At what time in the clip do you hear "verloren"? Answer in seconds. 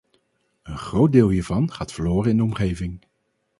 1.91-2.31